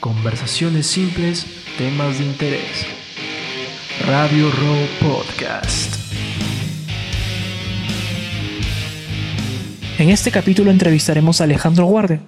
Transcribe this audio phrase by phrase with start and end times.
[0.00, 1.46] Conversaciones simples,
[1.78, 2.86] temas de interés.
[4.06, 5.94] Radio Row Podcast.
[9.98, 12.20] En este capítulo entrevistaremos a Alejandro Guarde,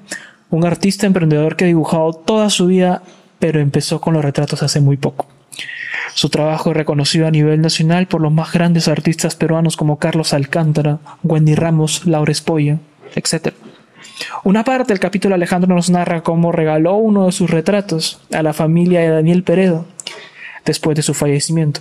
[0.48, 3.02] un artista emprendedor que ha dibujado toda su vida,
[3.38, 5.26] pero empezó con los retratos hace muy poco.
[6.14, 10.32] Su trabajo es reconocido a nivel nacional por los más grandes artistas peruanos como Carlos
[10.32, 12.78] Alcántara, Wendy Ramos, Laura Espolla,
[13.14, 13.52] etc.
[14.44, 18.52] Una parte del capítulo Alejandro nos narra cómo regaló uno de sus retratos a la
[18.52, 19.86] familia de Daniel Peredo
[20.64, 21.80] después de su fallecimiento.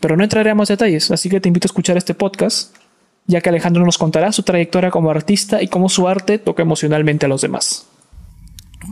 [0.00, 2.74] Pero no entraré a más detalles, así que te invito a escuchar este podcast,
[3.26, 7.26] ya que Alejandro nos contará su trayectoria como artista y cómo su arte toca emocionalmente
[7.26, 7.86] a los demás.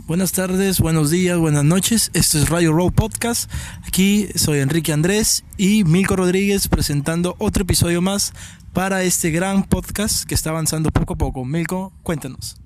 [0.06, 2.11] Buenas tardes, buenos días, buenas noches.
[2.14, 3.50] Esto es Radio Row Podcast.
[3.86, 8.33] Aquí soy Enrique Andrés y Milko Rodríguez presentando otro episodio más
[8.72, 11.45] para este gran podcast que está avanzando poco a poco.
[11.45, 12.63] Milko, cuéntanos.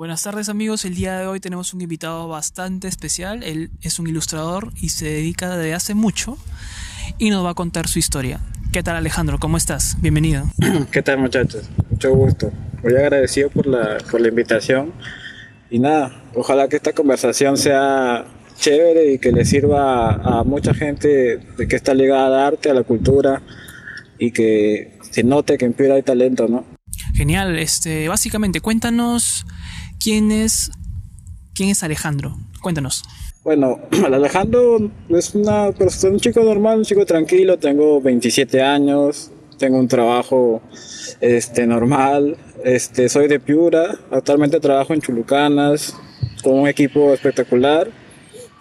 [0.00, 3.42] Buenas tardes amigos, el día de hoy tenemos un invitado bastante especial.
[3.42, 6.38] Él es un ilustrador y se dedica desde hace mucho
[7.18, 8.40] y nos va a contar su historia.
[8.72, 9.38] ¿Qué tal Alejandro?
[9.38, 9.98] ¿Cómo estás?
[10.00, 10.44] Bienvenido.
[10.90, 11.68] ¿Qué tal muchachos?
[11.90, 12.50] Mucho gusto.
[12.82, 14.94] Muy agradecido por la, por la invitación
[15.68, 18.24] y nada, ojalá que esta conversación sea
[18.58, 22.72] chévere y que le sirva a, mucha gente de que está ligada al arte, a
[22.74, 23.42] la cultura
[24.18, 26.64] y que se note que en Piura hay talento, ¿no?
[27.14, 29.44] Genial, este, básicamente cuéntanos
[30.02, 30.70] quién es
[31.54, 32.36] quién es Alejandro.
[32.60, 33.04] Cuéntanos.
[33.42, 39.78] Bueno, Alejandro es una persona, un chico normal, un chico tranquilo, tengo 27 años, tengo
[39.78, 40.62] un trabajo
[41.20, 45.94] este, normal, este, soy de Piura, actualmente trabajo en Chulucanas
[46.42, 47.90] con un equipo espectacular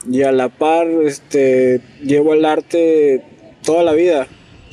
[0.09, 3.23] y a la par este, llevo el arte
[3.63, 4.27] toda la vida.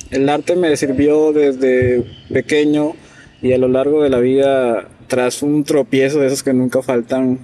[0.09, 2.93] El arte me sirvió desde pequeño
[3.41, 7.39] y a lo largo de la vida, tras un tropiezo de esos que nunca faltan,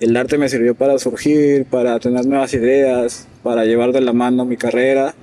[0.00, 4.44] el arte me sirvió para surgir, para tener nuevas ideas, para llevar de la mano
[4.44, 5.14] mi carrera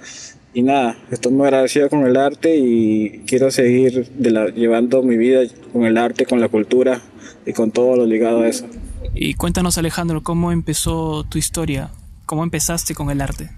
[0.55, 4.07] y nada, estoy muy agradecido con el arte y quiero seguir
[4.55, 7.01] llevando mi vida con el arte, con la cultura
[7.43, 8.67] y con todo lo ligado a eso.
[9.15, 11.89] Y cuéntanos Alejandro, ¿cómo empezó tu historia?
[12.27, 13.49] ¿Cómo empezaste con el arte?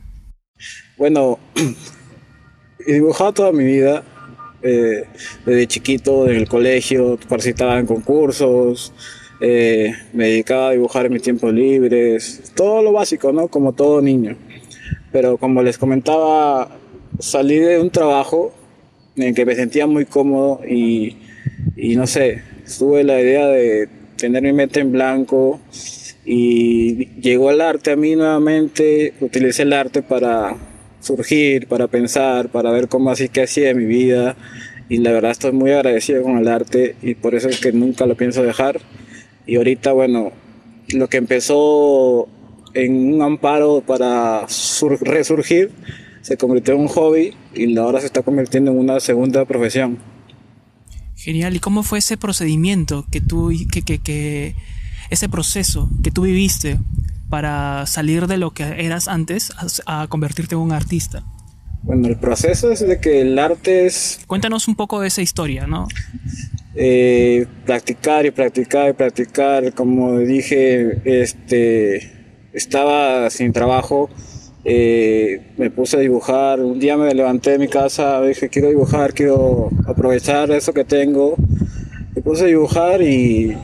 [0.98, 1.38] Bueno,
[2.88, 4.04] he dibujado toda mi vida,
[4.66, 5.06] eh,
[5.46, 8.92] desde chiquito, en el colegio, participaba en concursos,
[9.40, 13.48] eh, me dedicaba a dibujar en mis tiempos libres, todo lo básico, ¿no?
[13.48, 14.36] Como todo niño.
[15.12, 16.70] Pero como les comentaba
[17.20, 18.54] salí de un trabajo
[19.16, 21.18] en el que me sentía muy cómodo y,
[21.76, 22.42] y no sé,
[22.78, 23.88] tuve la idea de
[24.18, 25.60] tener mi mente en blanco
[26.26, 30.56] y llegó el arte a mí nuevamente, utilicé el arte para
[31.06, 34.36] surgir, para pensar, para ver cómo así que hacía mi vida
[34.90, 38.06] y la verdad estoy muy agradecido con el arte y por eso es que nunca
[38.06, 38.80] lo pienso dejar
[39.46, 40.32] y ahorita bueno,
[40.90, 42.28] lo que empezó
[42.74, 44.46] en un amparo para
[45.02, 45.72] resurgir
[46.22, 50.00] se convirtió en un hobby y ahora se está convirtiendo en una segunda profesión.
[51.16, 51.56] Genial.
[51.56, 54.56] ¿Y cómo fue ese procedimiento que tú, que, que, que,
[55.10, 56.80] ese proceso que tú viviste
[57.30, 59.52] para salir de lo que eras antes
[59.86, 61.24] a, convertirte en un artista?
[61.84, 64.20] Bueno, el proceso es de que el arte es...
[64.28, 65.88] Cuéntanos un poco de esa historia, ¿no?
[66.76, 69.74] Eh, practicar y practicar y practicar.
[69.74, 74.10] Como dije, este, estaba sin trabajo
[74.68, 76.60] eh, me puse a dibujar.
[76.60, 81.36] Un día me levanté de mi casa, dije, quiero dibujar, quiero aprovechar eso que tengo.
[82.16, 83.56] Me puse a dibujar y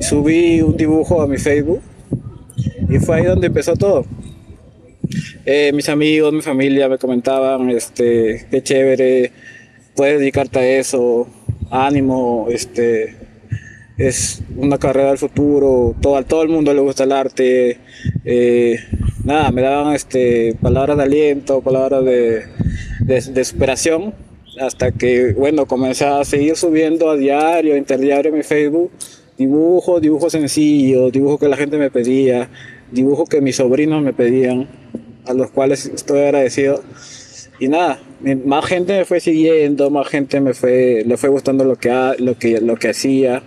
[0.00, 1.80] subí un dibujo a mi Facebook.
[2.88, 4.04] Y fue ahí donde empezó todo.
[5.44, 9.32] Eh, mis amigos, mi familia me comentaban, este, qué chévere,
[9.96, 11.26] puedes dedicarte a eso,
[11.70, 13.16] ánimo, este,
[13.96, 17.78] es una carrera del futuro, todo, a todo el mundo le gusta el arte.
[18.24, 18.78] Eh,
[19.24, 22.44] nada, me daban este, palabras de aliento, palabras de,
[23.00, 24.14] de, superación,
[24.60, 28.90] hasta que, bueno, comencé a seguir subiendo a diario, interdiario en mi Facebook,
[29.40, 32.50] dibujos, dibujos sencillos, dibujos que la gente me pedía,
[32.92, 34.68] dibujos que mis sobrinos me pedían,
[35.24, 36.82] a los cuales estoy agradecido.
[37.58, 38.00] Y nada,
[38.44, 42.36] más gente me fue siguiendo, más gente me fue, le fue gustando lo que, lo
[42.36, 43.42] que, lo que hacía.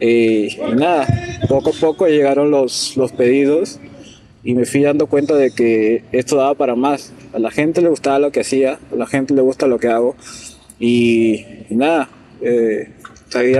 [0.00, 1.06] Eh, y nada,
[1.48, 3.80] poco a poco llegaron los, los pedidos
[4.44, 7.14] y me fui dando cuenta de que esto daba para más.
[7.32, 9.88] A la gente le gustaba lo que hacía, a la gente le gusta lo que
[9.88, 10.14] hago
[10.78, 12.10] y, nada,
[12.42, 12.90] eh,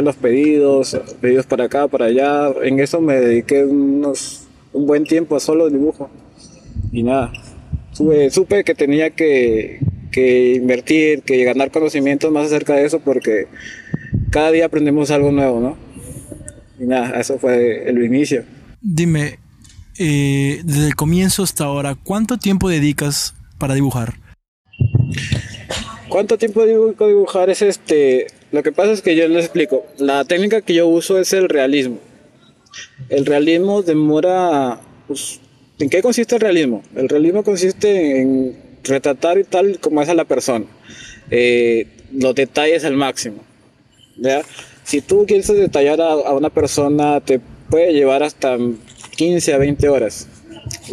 [0.02, 2.50] los pedidos, pedidos para acá, para allá.
[2.62, 6.10] En eso me dediqué unos, un buen tiempo a solo dibujo
[6.92, 7.32] y nada,
[7.92, 9.80] supe, supe que tenía que,
[10.10, 13.46] que invertir, que ganar conocimientos más acerca de eso porque
[14.30, 15.76] cada día aprendemos algo nuevo, ¿no?
[16.78, 18.44] Y nada, eso fue el inicio.
[18.80, 19.38] Dime,
[19.98, 24.14] eh, desde el comienzo hasta ahora, ¿cuánto tiempo dedicas para dibujar?
[26.08, 27.50] ¿Cuánto tiempo dedico a dibujar?
[27.50, 28.28] Es este.
[28.50, 29.86] Lo que pasa es que yo les explico.
[29.98, 31.98] La técnica que yo uso es el realismo.
[33.08, 34.80] El realismo demora.
[35.06, 35.40] pues,
[35.78, 36.82] ¿En qué consiste el realismo?
[36.96, 40.64] El realismo consiste en retratar tal como es a la persona.
[41.30, 43.44] Eh, los detalles al máximo.
[44.16, 44.42] ¿ya?
[44.84, 48.56] Si tú quieres detallar a, a una persona, te puede llevar hasta
[49.16, 50.26] 15 a 20 horas,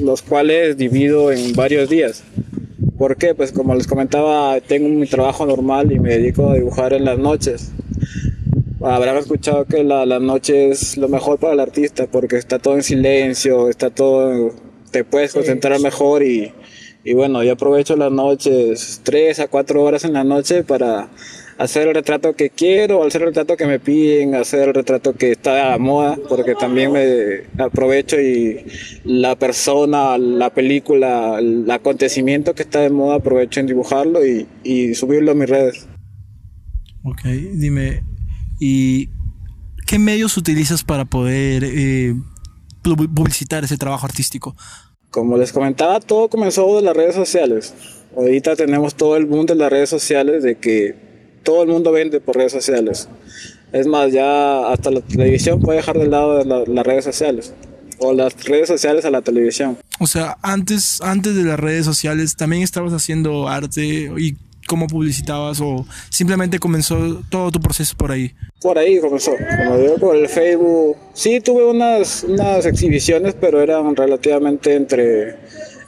[0.02, 2.24] los cuales divido en varios días.
[2.98, 3.36] ¿Por qué?
[3.36, 7.20] Pues como les comentaba, tengo mi trabajo normal y me dedico a dibujar en las
[7.20, 7.72] noches.
[8.82, 12.76] Habrán escuchado que la, la noche es lo mejor para el artista porque está todo
[12.76, 14.54] en silencio, está todo,
[14.92, 16.54] te puedes concentrar mejor y,
[17.04, 21.10] y bueno, yo aprovecho las noches, 3 a 4 horas en la noche para
[21.58, 25.32] hacer el retrato que quiero, hacer el retrato que me piden, hacer el retrato que
[25.32, 28.66] está a moda, porque también me aprovecho y
[29.04, 34.96] la persona, la película, el acontecimiento que está de moda, aprovecho en dibujarlo y, y
[34.96, 35.88] subirlo a mis redes.
[37.04, 37.22] Ok,
[37.54, 38.04] dime,
[38.60, 39.10] ¿y
[39.88, 42.14] qué medios utilizas para poder eh,
[42.84, 44.56] pu- publicitar ese trabajo artístico?
[45.12, 47.74] Como les comentaba, todo comenzó de las redes sociales.
[48.18, 51.05] Ahorita tenemos todo el boom de las redes sociales, de que
[51.46, 53.08] todo el mundo vende por redes sociales.
[53.72, 57.54] Es más, ya hasta la televisión puede dejar de lado la- las redes sociales.
[58.00, 59.78] O las redes sociales a la televisión.
[60.02, 64.36] O sea, antes, antes de las redes sociales, ¿también estabas haciendo arte y
[64.68, 68.34] cómo publicitabas o simplemente comenzó todo tu proceso por ahí?
[68.62, 69.32] Por ahí comenzó.
[69.32, 70.98] Como digo, por el Facebook.
[71.14, 75.38] Sí, tuve unas, unas exhibiciones, pero eran relativamente entre,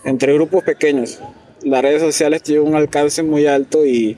[0.05, 1.19] entre grupos pequeños.
[1.63, 4.15] Las redes sociales tienen un alcance muy alto y,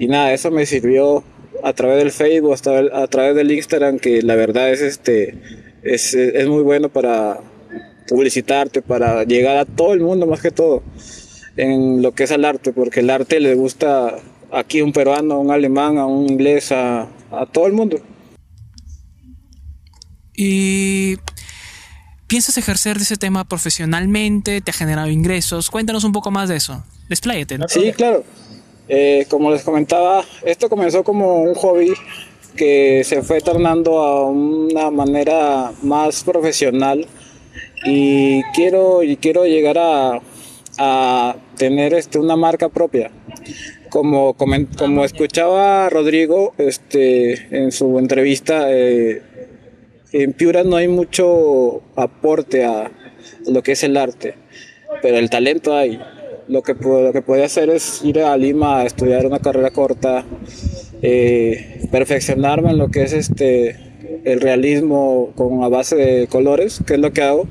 [0.00, 1.22] y nada, eso me sirvió
[1.62, 2.56] a través del Facebook,
[2.94, 5.34] a través del Instagram, que la verdad es, este,
[5.82, 7.38] es, es muy bueno para
[8.08, 10.82] publicitarte, para llegar a todo el mundo más que todo
[11.58, 14.16] en lo que es el arte, porque el arte le gusta
[14.50, 18.00] aquí a un peruano, a un alemán, a un inglés, a, a todo el mundo.
[20.34, 21.18] ¿Y
[22.26, 24.62] piensas ejercer de ese tema profesionalmente?
[24.62, 25.68] ¿Te ha generado ingresos?
[25.68, 26.82] Cuéntanos un poco más de eso.
[27.10, 27.58] Despláyate.
[27.58, 27.68] ¿no?
[27.68, 28.24] Sí, claro.
[28.88, 31.92] Eh, como les comentaba, esto comenzó como un hobby
[32.56, 37.06] que se fue tornando a una manera más profesional
[37.84, 40.20] y quiero, y quiero llegar a,
[40.78, 43.10] a tener este, una marca propia.
[43.90, 49.22] Como, como escuchaba Rodrigo este, en su entrevista, eh,
[50.12, 52.90] en Piura no hay mucho aporte a
[53.46, 54.34] lo que es el arte,
[55.02, 56.00] pero el talento hay.
[56.50, 60.24] Lo que, lo que puede hacer es ir a Lima a estudiar una carrera corta,
[61.00, 63.76] eh, perfeccionarme en lo que es este,
[64.24, 67.46] el realismo con a base de colores, que es lo que hago,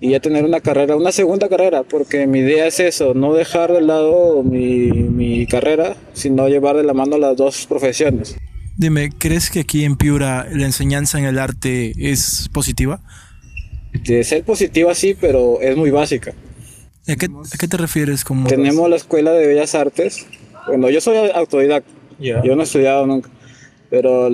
[0.00, 3.72] y ya tener una carrera, una segunda carrera, porque mi idea es eso, no dejar
[3.72, 8.36] de lado mi, mi carrera, sino llevar de la mano las dos profesiones.
[8.76, 13.00] Dime, ¿crees que aquí en Piura la enseñanza en el arte es positiva?
[13.92, 16.32] De ser positiva sí, pero es muy básica.
[17.08, 18.24] ¿A qué, a qué te refieres?
[18.24, 20.26] Como Tenemos la Escuela de Bellas Artes.
[20.66, 21.90] Bueno, yo soy autodidacta.
[22.18, 22.42] Ya.
[22.42, 23.30] Yo no he estudiado nunca.
[23.88, 24.28] Pero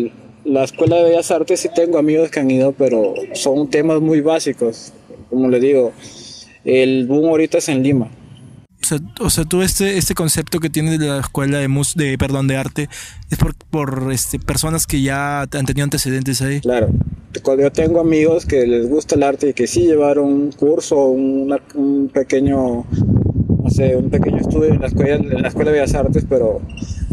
[0.45, 4.21] la Escuela de Bellas Artes sí tengo amigos que han ido, pero son temas muy
[4.21, 4.93] básicos.
[5.31, 5.93] Como le digo,
[6.65, 8.11] el boom ahorita es en Lima.
[8.83, 11.95] O sea, o sea, tú este, este concepto que tienes de la escuela de mus
[11.95, 12.89] de perdón de arte
[13.31, 16.61] es por, por este, personas que ya han tenido antecedentes ahí.
[16.61, 16.91] Claro.
[17.43, 21.09] Cuando yo tengo amigos que les gusta el arte y que sí llevaron un curso,
[21.09, 22.85] un pequeño,
[23.65, 26.61] no sé, un pequeño estudio en la escuela, en la escuela de Bellas Artes, pero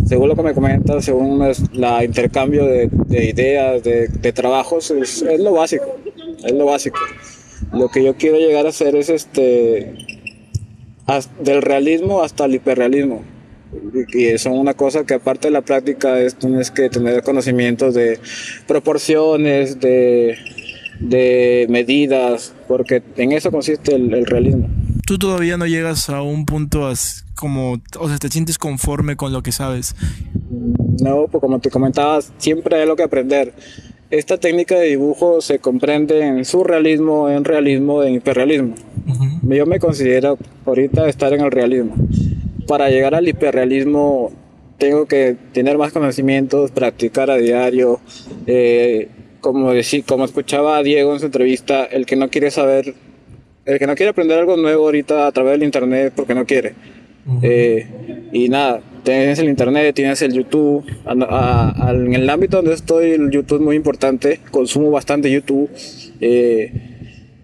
[0.06, 5.22] según lo que me comentas, según es la intercambio de, de ideas, de, trabajos, es,
[5.22, 5.86] es lo básico,
[6.44, 7.00] es lo básico.
[7.74, 9.96] Lo que yo quiero llegar a hacer es este,
[11.40, 13.24] del realismo hasta el hiperrealismo.
[14.14, 18.20] Y son una cosa que aparte de la práctica es tienes que tener conocimientos de
[18.68, 20.38] proporciones, de,
[21.00, 24.68] de medidas, porque en eso consiste el, el realismo.
[25.06, 29.34] Tú todavía no llegas a un punto as- como, o sea, te sientes conforme con
[29.34, 29.96] lo que sabes.
[31.02, 33.54] No, pues como te comentaba, siempre hay algo que aprender.
[34.12, 38.76] Esta técnica de dibujo se comprende en surrealismo, en realismo, en hiperrealismo.
[39.44, 41.96] Yo me considero ahorita estar en el realismo.
[42.72, 44.32] Para llegar al hiperrealismo
[44.78, 48.00] tengo que tener más conocimientos, practicar a diario.
[48.48, 49.10] eh,
[49.42, 52.94] como, decí- como escuchaba a Diego en su entrevista, el que no quiere saber,
[53.66, 56.74] el que no quiere aprender algo nuevo ahorita a través del internet porque no quiere.
[57.42, 57.88] Eh,
[58.32, 60.86] y nada, tienes el internet, tienes el YouTube.
[61.06, 64.40] A- a- a- en el ámbito donde estoy, el YouTube es muy importante.
[64.50, 65.70] Consumo bastante YouTube.
[66.22, 66.72] Eh,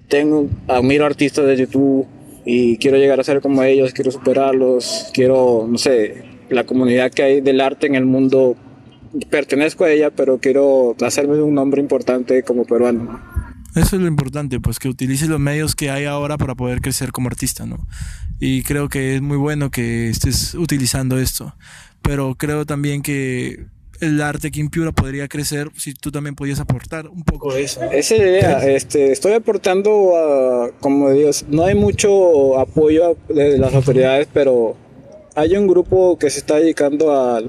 [0.08, 2.08] tengo, admiro artistas de YouTube
[2.50, 7.22] y quiero llegar a ser como ellos, quiero superarlos, quiero, no sé, la comunidad que
[7.22, 8.56] hay del arte en el mundo,
[9.30, 13.22] pertenezco a ella, pero quiero hacerme un nombre importante como peruano.
[13.76, 17.12] Eso es lo importante, pues que utilices los medios que hay ahora para poder crecer
[17.12, 17.86] como artista, ¿no?
[18.40, 21.54] Y creo que es muy bueno que estés utilizando esto,
[22.02, 23.66] pero creo también que
[24.00, 27.82] el arte que Piura podría crecer si tú también podías aportar un poco de eso.
[27.92, 34.28] Esa idea, este, estoy aportando, a, como Dios, no hay mucho apoyo de las autoridades,
[34.34, 34.76] pero
[35.36, 37.42] hay un grupo que se está dedicando a,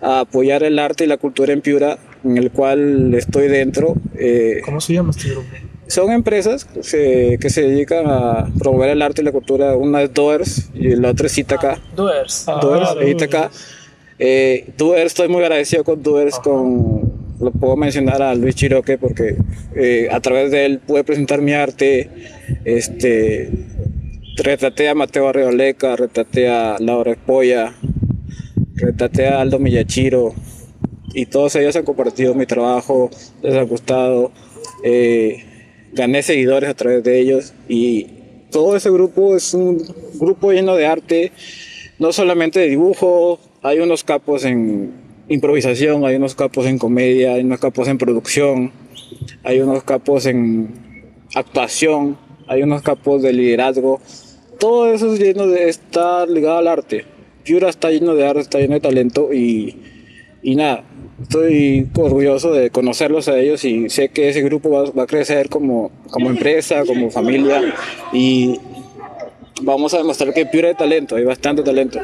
[0.00, 3.94] a apoyar el arte y la cultura en Piura, en el cual estoy dentro.
[4.16, 5.48] Eh, ¿Cómo se llama este grupo?
[5.86, 9.76] Son empresas que se, que se, dedican a promover el arte y la cultura.
[9.76, 11.80] Una es Doers y la otra es Itaca.
[11.96, 12.46] Doers.
[12.46, 13.50] Doers e Itaca.
[14.22, 14.66] Eh,
[14.98, 17.10] estoy muy agradecido con Doers, con,
[17.40, 19.34] lo puedo mencionar a Luis Chiroque porque
[19.74, 22.10] eh, a través de él pude presentar mi arte.
[22.66, 23.50] Este,
[24.36, 27.72] retraté a Mateo Arreoleca, retraté a Laura Espolla,
[28.74, 30.34] retraté a Aldo Millachiro
[31.14, 33.10] y todos ellos han compartido mi trabajo,
[33.42, 34.32] les ha gustado.
[34.84, 35.46] Eh,
[35.94, 38.06] gané seguidores a través de ellos y
[38.50, 39.82] todo ese grupo es un
[40.14, 41.32] grupo lleno de arte,
[41.98, 44.92] no solamente de dibujo, hay unos capos en
[45.28, 48.72] improvisación, hay unos capos en comedia, hay unos capos en producción,
[49.44, 50.68] hay unos capos en
[51.34, 54.00] actuación, hay unos capos de liderazgo.
[54.58, 57.04] Todo eso es lleno de estar ligado al arte.
[57.44, 59.76] Piura está lleno de arte, está lleno de talento y,
[60.42, 60.84] y nada,
[61.22, 65.48] estoy orgulloso de conocerlos a ellos y sé que ese grupo va, va, a crecer
[65.48, 67.74] como, como empresa, como familia
[68.12, 68.58] y
[69.62, 71.98] vamos a demostrar que Piura hay talento, hay bastante talento.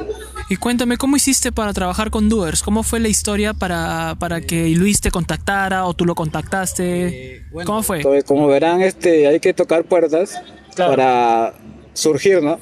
[0.49, 2.63] Y cuéntame, ¿cómo hiciste para trabajar con Doers?
[2.63, 7.37] ¿Cómo fue la historia para, para que Luis te contactara o tú lo contactaste?
[7.37, 8.01] Eh, ¿Cómo fue?
[8.01, 10.41] Pues, como verán, este, hay que tocar puertas
[10.75, 10.93] claro.
[10.93, 11.55] para
[11.95, 12.59] surgir, ¿no?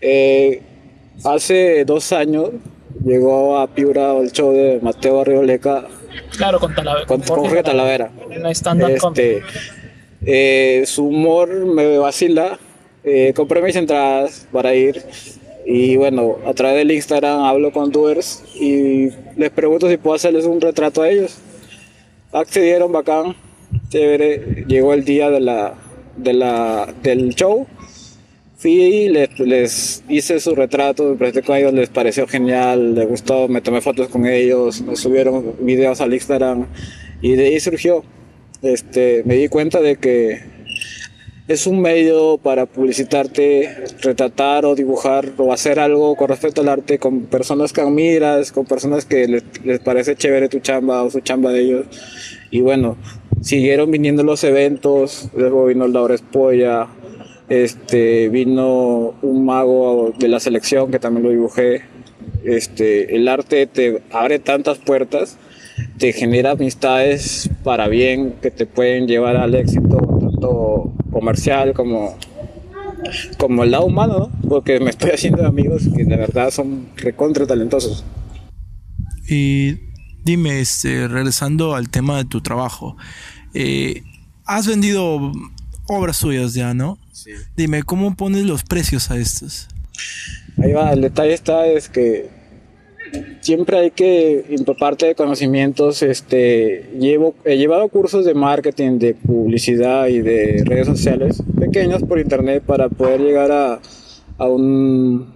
[0.00, 0.62] Eh,
[1.24, 2.50] hace dos años
[3.04, 5.86] llegó a Piura el show de Mateo Arrioleca.
[6.36, 7.06] Claro, con Talavera.
[7.06, 8.10] Con, con Jorge Talavera.
[8.52, 9.42] stand-up este,
[10.26, 12.58] eh, su humor me vacila.
[13.04, 15.02] Eh, compré mis entradas para ir
[15.66, 20.44] y bueno, a través del Instagram hablo con doers y les pregunto si puedo hacerles
[20.44, 21.38] un retrato a ellos.
[22.32, 23.34] Accedieron, bacán.
[23.90, 25.74] Llegó el día de la,
[26.16, 27.66] de la, del show.
[28.56, 33.46] Fui, les, les hice su retrato, me presenté con ellos, les pareció genial, les gustó,
[33.48, 36.66] me tomé fotos con ellos, me subieron videos al Instagram
[37.20, 38.04] y de ahí surgió.
[38.62, 40.53] Este, me di cuenta de que
[41.46, 46.98] es un medio para publicitarte, retratar o dibujar o hacer algo con respecto al arte
[46.98, 51.20] con personas que admiras, con personas que les, les, parece chévere tu chamba o su
[51.20, 51.86] chamba de ellos.
[52.50, 52.96] Y bueno,
[53.42, 56.88] siguieron viniendo los eventos, luego vino Laura Espolla,
[57.50, 61.82] este, vino un mago de la selección que también lo dibujé.
[62.44, 65.36] Este, el arte te abre tantas puertas,
[65.98, 70.13] te genera amistades para bien que te pueden llevar al éxito,
[70.44, 72.16] tanto comercial como,
[73.38, 74.48] como el lado humano, ¿no?
[74.48, 78.04] porque me estoy haciendo amigos que de verdad son recontra talentosos.
[79.28, 79.78] Y
[80.24, 82.96] dime, este, regresando al tema de tu trabajo,
[83.54, 84.02] eh,
[84.44, 85.32] has vendido
[85.86, 86.98] obras suyas ya, ¿no?
[87.12, 87.30] Sí.
[87.56, 89.68] Dime, ¿cómo pones los precios a estos?
[90.62, 92.28] Ahí va, el detalle está es que
[93.40, 96.02] siempre hay que empaparte de conocimientos.
[96.02, 102.18] Este, llevo, he llevado cursos de marketing, de publicidad y de redes sociales pequeños por
[102.18, 103.80] internet para poder llegar a,
[104.38, 105.32] a un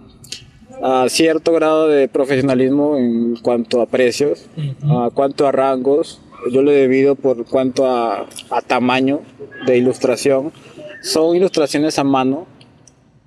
[0.81, 5.07] a cierto grado de profesionalismo en cuanto a precios, uh -huh.
[5.07, 6.21] a cuanto a rangos.
[6.53, 9.19] Yo lo he debido por cuanto a, a tamaño
[9.67, 10.53] de ilustración.
[11.01, 12.47] Son ilustraciones a mano,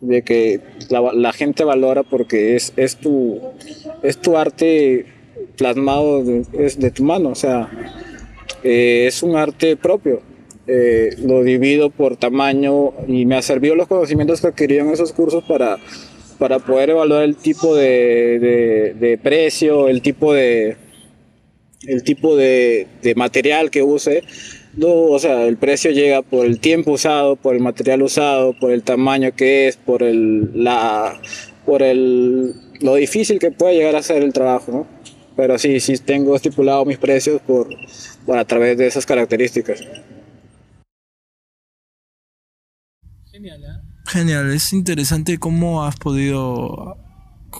[0.03, 3.41] de que la, la, gente valora porque es, es, tu,
[4.03, 5.07] es tu arte
[5.57, 7.71] plasmado de, es de tu mano, o sea,
[8.65, 10.21] eh, es un arte propio.
[10.67, 15.13] Eh, lo divido por tamaño y me ha servido los conocimientos que adquirí en esos
[15.13, 15.77] cursos para,
[16.39, 20.77] para poder evaluar el tipo de, de, de precio, el tipo de,
[21.87, 24.23] el tipo de, de material que use
[24.81, 28.83] o sea, el precio llega por el tiempo usado, por el material usado, por el
[28.83, 31.21] tamaño que es, por el, la,
[31.67, 34.87] por el, lo difícil que puede llegar a ser el trabajo, ¿no?
[35.37, 37.69] Pero sí, sí tengo estipulado mis precios por,
[38.27, 39.83] por a través de esas características.
[43.31, 43.93] Genial, ¿eh?
[44.07, 46.97] Genial, es interesante cómo has podido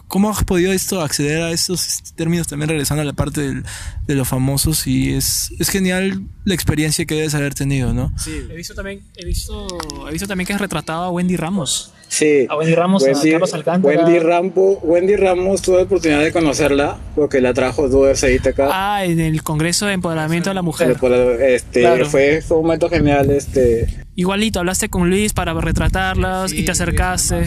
[0.09, 3.65] ¿Cómo has podido esto acceder a estos términos también regresando a la parte del-
[4.07, 4.87] de los famosos?
[4.87, 8.13] Y es, es genial la experiencia que debes haber tenido, ¿no?
[8.27, 9.67] He visto también, he visto,
[10.09, 11.93] he visto también que has retratado a Wendy Ramos.
[12.09, 12.47] Sí.
[12.51, 14.05] A Wendy Ramos, a Carlos Alcántara.
[14.05, 18.69] Wendy, Rambo, Wendy Ramos tuve la oportunidad de conocerla porque la trajo Duers Ahítaca.
[18.71, 20.95] Ah, en el Congreso de Empoderamiento de la Mujer.
[21.41, 22.05] Este, Claro.
[22.07, 23.31] fue, fue un momento genial.
[23.31, 27.47] Este, Igualito, hablaste con Luis para retratarlas y te acercaste.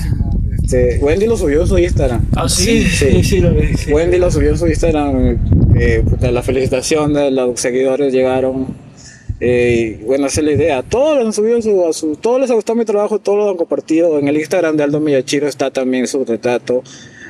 [0.65, 2.25] Este, Wendy lo subió en su Instagram.
[2.35, 2.83] Ah, sí.
[2.83, 3.39] Sí.
[3.39, 3.77] lo vi.
[3.77, 3.93] sí.
[3.93, 5.37] Wendy lo subió en su Instagram.
[5.79, 8.67] Eh, puta, la felicitación de los seguidores llegaron.
[9.39, 10.81] Eh, bueno, esa es la idea.
[10.81, 12.15] Todos han subido su, a su.
[12.15, 14.17] Todos les ha gustado mi trabajo, todos lo han compartido.
[14.17, 16.83] En el Instagram de Aldo Miyachiro está también su retrato.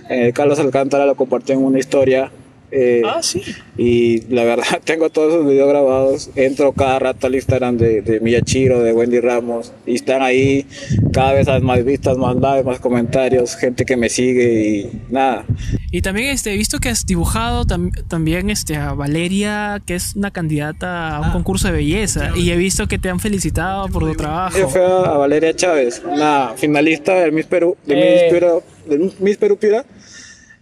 [0.10, 2.32] Eh, Carlos Alcántara lo compartió en una historia.
[2.78, 3.42] Eh, Ah, sí.
[3.78, 6.30] Y la verdad, tengo todos esos videos grabados.
[6.36, 9.72] Entro cada rato al Instagram de, de Miyachiro, de Wendy Ramos.
[9.86, 10.66] Y están ahí
[11.14, 15.46] cada vez más vistas, más likes, más comentarios, gente que me sigue y nada.
[15.92, 20.16] Y también este, he visto que has dibujado tam- también este, a Valeria, que es
[20.16, 22.32] una candidata a un concurso de belleza.
[22.36, 24.58] Y he visto que te han felicitado por tu trabajo.
[24.58, 28.22] Yo fui a, a Valeria Chávez, una finalista del Miss Perú, de Eh.
[28.24, 29.86] Miss Perú, del Miss Perú Piura.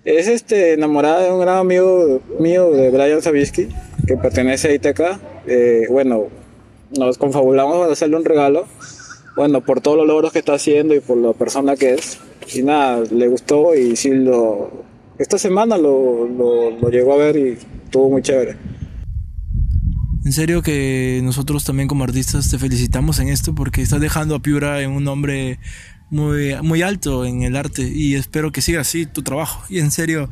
[0.06, 3.70] Es este, enamorada de un gran amigo mío, de Brian Sabisky,
[4.06, 5.02] que pertenece a ITK.
[5.48, 6.28] Eh, bueno,
[6.98, 8.68] nos confabulamos para hacerle un regalo.
[9.38, 12.20] Bueno, por todos los logros que está haciendo y por la persona que es.
[12.54, 14.84] Y nada, le gustó y sí lo...
[15.18, 18.58] Esta semana lo, lo, lo llegó a ver y estuvo muy chévere.
[20.26, 24.42] En serio que nosotros también como artistas te felicitamos en esto porque estás dejando a
[24.42, 25.60] Piura en un nombre
[26.14, 29.64] muy, muy alto en el arte y espero que siga así tu trabajo.
[29.70, 30.30] Y en serio,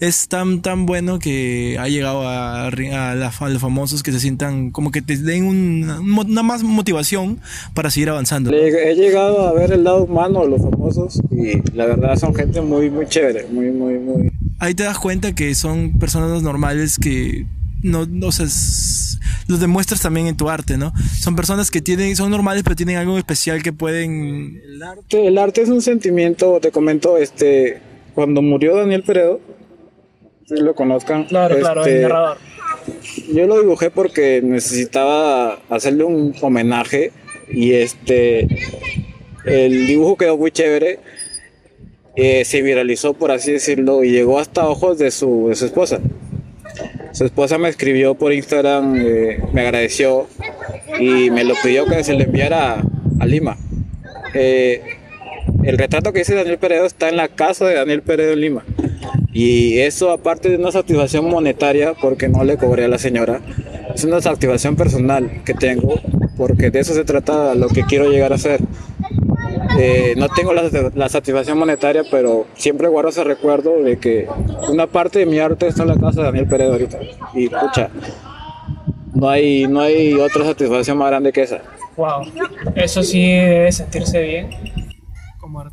[0.00, 2.70] es tan, tan bueno que ha llegado a, a,
[3.14, 5.90] la- a los famosos que se sientan como que te den un-
[6.30, 7.40] una más motivación
[7.74, 8.50] para seguir avanzando.
[8.52, 12.60] He llegado a ver el lado humano de los famosos y la verdad son gente
[12.60, 14.30] muy, muy chévere, muy, muy, muy...
[14.60, 17.46] Ahí te das cuenta que son personas normales que
[17.82, 18.46] no, no o sea,
[19.48, 20.92] los demuestras también en tu arte, ¿no?
[21.18, 25.38] Son personas que tienen, son normales pero tienen algo especial que pueden El arte, el
[25.38, 27.80] arte es un sentimiento, te comento, este,
[28.14, 29.40] cuando murió Daniel Peredo,
[30.46, 32.08] si lo conozcan, este,
[33.32, 37.12] yo lo dibujé porque necesitaba hacerle un homenaje
[37.50, 38.46] y este,
[39.44, 41.00] el dibujo quedó muy chévere,
[42.16, 46.00] eh, se viralizó por así decirlo y llegó hasta ojos de su, de su esposa.
[47.18, 50.28] Su esposa me escribió por Instagram, eh, me agradeció
[51.00, 52.80] y me lo pidió que se le enviara
[53.18, 53.56] a, Lima.
[54.34, 54.82] Eh,
[55.64, 58.64] el retrato que hice Daniel Peredo está en la casa de Daniel Peredo en Lima.
[59.32, 63.40] Y eso, aparte de una satisfacción monetaria, porque no le cobré a la señora,
[63.92, 66.00] es una satisfacción personal que tengo,
[66.36, 68.60] porque de eso se trata lo que quiero llegar a hacer.
[69.80, 74.28] Eh, no tengo la, la satisfacción monetaria, pero siempre guardo ese recuerdo de que
[74.68, 76.98] una parte de mi arte está en la casa de Daniel Peredo ahorita.
[77.34, 77.88] Y pucha,
[79.14, 81.58] no hay, no hay otra satisfacción más grande que esa.
[81.96, 82.22] Wow,
[82.74, 84.50] eso sí debe sentirse bien.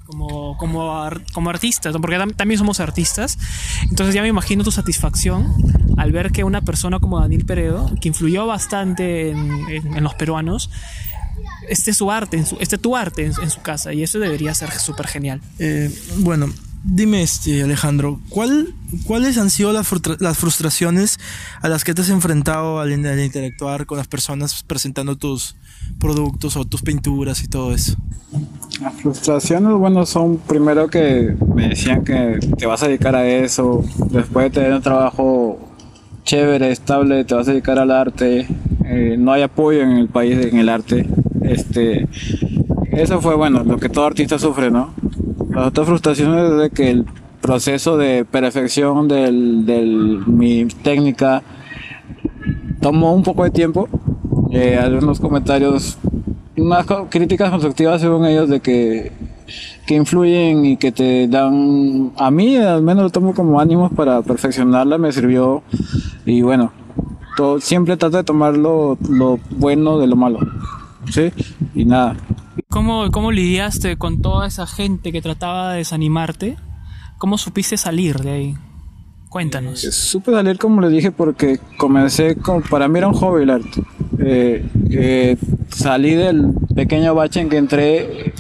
[0.06, 2.00] Como, como, como artistas, ¿no?
[2.00, 3.38] porque tam- también somos artistas.
[3.90, 5.54] Entonces ya me imagino tu satisfacción
[5.98, 9.40] al ver que una persona como Daniel Peredo, que influyó bastante en,
[9.70, 10.70] en- en los peruanos,
[11.70, 13.94] este es su arte, en su, este tu arte en, en su casa.
[13.94, 15.42] Y eso debería ser súper genial.
[15.60, 16.48] Eh, bueno,
[16.84, 18.74] dime, este, Alejandro, ¿cuál,
[19.06, 21.20] ¿cuáles han sido las frustraciones
[21.62, 25.56] a las que te has enfrentado al, al interactuar con las personas presentando tus
[26.00, 27.96] productos o tus pinturas y todo eso?
[28.82, 33.84] Las frustraciones, bueno, son primero que me decían que te vas a dedicar a eso,
[34.10, 35.60] después de tener un trabajo
[36.24, 38.48] chévere, estable, te vas a dedicar al arte,
[38.86, 41.08] eh, no hay apoyo en el país en el arte.
[41.42, 42.08] Este,
[42.92, 44.94] eso fue, bueno, lo que todo artista sufre, ¿no?
[45.50, 47.06] Las otras frustraciones es de que el
[47.42, 49.32] proceso de perfección de
[50.28, 51.44] mi técnica
[52.82, 53.90] tomó un poco de tiempo.
[54.52, 55.98] Eh, algunos comentarios
[56.58, 59.12] unas críticas constructivas según ellos de que,
[59.86, 64.22] que influyen y que te dan, a mí al menos lo tomo como ánimos para
[64.22, 65.64] perfeccionarla, me sirvió
[66.26, 66.72] y bueno,
[67.36, 70.40] todo, siempre trato de tomar lo, lo bueno de lo malo,
[71.12, 71.32] ¿sí?
[71.74, 72.16] Y nada,
[72.70, 76.58] ¿Cómo, ¿Cómo lidiaste con toda esa gente que trataba de desanimarte?
[77.18, 78.56] ¿Cómo supiste salir de ahí?
[79.30, 79.80] Cuéntanos.
[79.80, 83.84] Supe salir como les dije porque comencé con, para mí era un hobby el arte.
[84.20, 85.38] Eh, eh,
[85.70, 88.34] salí del pequeño bache en que entré,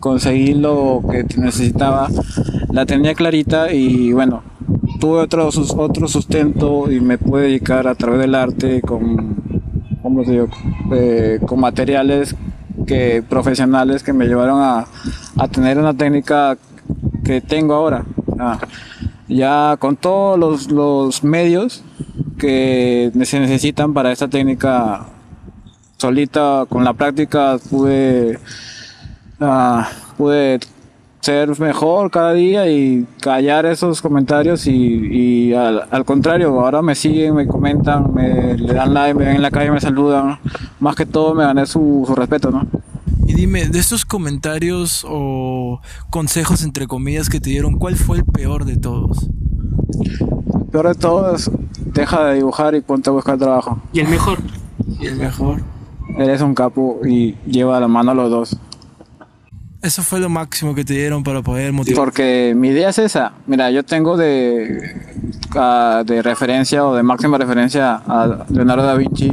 [0.00, 2.08] conseguí lo que necesitaba,
[2.70, 4.42] la tenía clarita y bueno,
[4.98, 9.36] tuve otro, otro sustento y me pude dedicar a través del arte con,
[10.02, 10.48] ¿cómo digo?
[10.92, 12.34] Eh, con materiales
[12.86, 14.86] que, profesionales que me llevaron a,
[15.36, 16.56] a tener una técnica
[17.24, 18.04] que tengo ahora.
[18.38, 18.58] Ah,
[19.28, 21.82] ya con todos los, los medios
[22.38, 25.06] que se necesitan para esta técnica
[25.96, 28.38] solita con la práctica pude
[29.40, 30.60] ah, pude
[31.26, 36.94] ser mejor cada día y callar esos comentarios y, y al, al, contrario, ahora me
[36.94, 40.38] siguen, me comentan, me le dan like, me ven en la calle, me saludan,
[40.78, 42.64] más que todo me gané su, su respeto, ¿no?
[43.26, 48.24] Y dime, de estos comentarios o consejos entre comillas que te dieron, ¿cuál fue el
[48.24, 49.28] peor de todos?
[50.54, 51.50] El peor de todos,
[51.86, 53.82] deja de dibujar y ponte a buscar trabajo.
[53.92, 54.38] ¿Y el mejor?
[55.00, 55.60] ¿Y el mejor?
[56.18, 58.56] Eres un capo y lleva la mano a los dos.
[59.82, 62.04] Eso fue lo máximo que te dieron para poder motivar.
[62.04, 63.32] Porque mi idea es esa.
[63.46, 64.94] Mira, yo tengo de,
[65.54, 69.32] uh, de referencia o de máxima referencia a Leonardo da Vinci.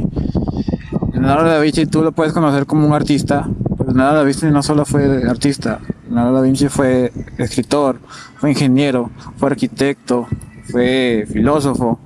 [1.12, 3.48] Leonardo da Vinci tú lo puedes conocer como un artista.
[3.76, 5.80] Pero Leonardo da Vinci no solo fue artista.
[6.06, 7.98] Leonardo da Vinci fue escritor,
[8.36, 10.28] fue ingeniero, fue arquitecto,
[10.70, 11.98] fue filósofo.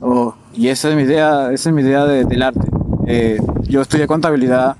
[0.00, 2.68] Oh, y esa es mi idea, esa es mi idea de, del arte.
[3.06, 4.76] Eh, yo estudié contabilidad,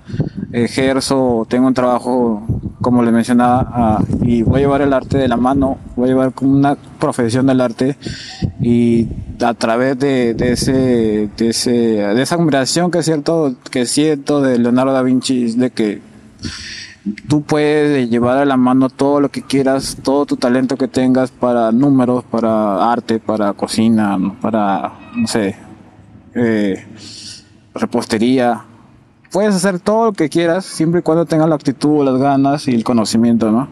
[0.52, 5.36] ejerzo, tengo un trabajo como les mencionaba, y voy a llevar el arte de la
[5.36, 7.96] mano, voy a llevar como una profesión del arte
[8.60, 9.08] y
[9.40, 11.48] a través de, ese, de,
[12.22, 16.00] esa admiración que es cierto, que siento de Leonardo da Vinci, es de que
[17.28, 21.30] tú puedes llevar a la mano todo lo que quieras, todo tu talento que tengas
[21.30, 25.56] para números, para arte, para cocina, para, no sé,
[26.34, 26.86] eh,
[27.74, 28.64] repostería,
[29.30, 32.74] puedes hacer todo lo que quieras siempre y cuando tengas la actitud, las ganas y
[32.74, 33.68] el conocimiento, ¿no?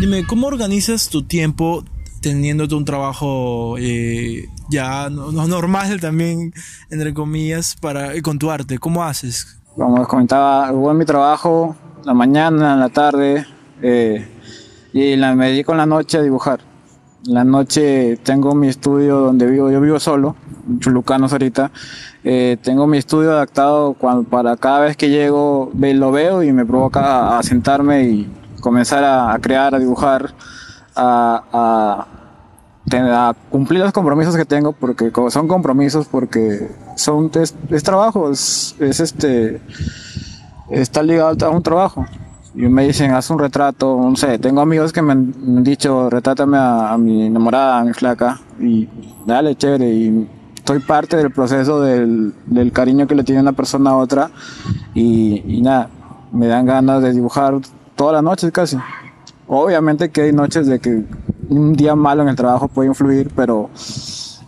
[0.00, 1.84] Dime, ¿cómo organizas tu tiempo
[2.20, 6.52] teniéndote un trabajo eh, ya no, no, normal también,
[6.90, 8.78] entre comillas, para, con tu arte?
[8.78, 9.60] ¿Cómo haces?
[9.76, 13.46] Como les comentaba, hago en mi trabajo, la mañana, en la tarde,
[13.80, 14.26] eh,
[14.92, 16.71] y la, me dedico en la noche a dibujar.
[17.26, 20.34] La noche tengo mi estudio donde vivo, yo vivo solo,
[20.80, 21.70] Chulucanos ahorita,
[22.24, 26.66] eh, tengo mi estudio adaptado cuando, para cada vez que llego lo veo y me
[26.66, 30.34] provoca a, sentarme y comenzar a, crear, a dibujar,
[30.96, 32.08] a,
[32.90, 38.74] a, cumplir los compromisos que tengo porque son compromisos porque son es, es trabajo, es,
[38.80, 39.60] este
[40.70, 42.04] está ligado a un trabajo.
[42.54, 46.58] Y me dicen, haz un retrato, no sé, tengo amigos que me han, dicho, retrátame
[46.58, 48.88] a, a, mi enamorada, a mi flaca, y
[49.24, 53.90] dale, chévere, y estoy parte del proceso del, del cariño que le tiene una persona
[53.90, 54.30] a otra
[54.94, 55.88] y, y, nada,
[56.30, 57.54] me dan ganas de dibujar
[57.96, 58.76] todas las noches casi.
[59.48, 61.04] Obviamente que hay noches de que
[61.48, 63.70] un día malo en el trabajo puede influir, pero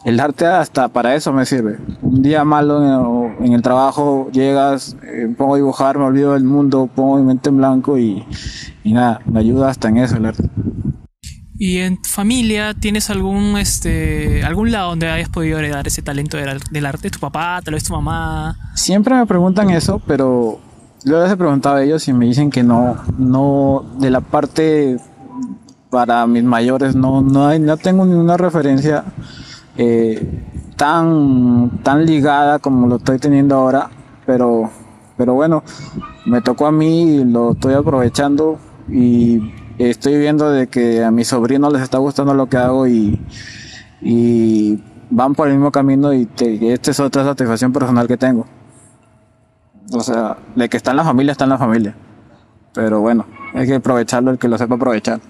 [0.04, 1.78] el arte hasta para eso me sirve.
[2.02, 6.88] Un día malo en el, trabajo llegas, eh, pongo a dibujar, me olvido del mundo,
[6.94, 8.24] pongo mi mente en blanco y,
[8.82, 10.48] y nada, me ayuda hasta en eso el arte.
[11.56, 16.36] ¿Y en tu familia tienes algún este algún lado donde hayas podido heredar ese talento
[16.36, 17.10] del, del arte?
[17.10, 18.56] ¿Tu papá, tal vez tu mamá?
[18.74, 20.58] Siempre me preguntan eso, pero
[21.04, 24.98] yo les he preguntado a ellos y me dicen que no, no, de la parte
[25.90, 29.04] para mis mayores no, no, hay, no tengo ninguna referencia
[29.76, 30.42] eh,
[30.76, 33.90] tan, tan ligada como lo estoy teniendo ahora,
[34.26, 34.70] pero,
[35.16, 35.62] pero bueno,
[36.26, 38.58] me tocó a mí y lo estoy aprovechando
[38.88, 43.20] y estoy viendo de que a mis sobrinos les está gustando lo que hago y,
[44.00, 48.46] y van por el mismo camino y te, esta es otra satisfacción personal que tengo.
[49.92, 51.94] O sea, de que está en la familia, está en la familia.
[52.72, 55.20] Pero bueno, hay que aprovecharlo el que lo sepa aprovechar.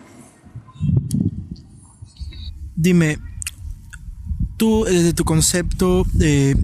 [2.76, 3.18] Dime,
[4.56, 6.54] tú desde tu concepto, eh,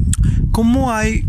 [0.52, 1.26] ¿cómo hay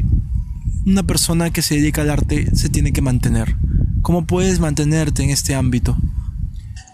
[0.85, 3.55] una persona que se dedica al arte se tiene que mantener?
[4.01, 5.95] ¿Cómo puedes mantenerte en este ámbito?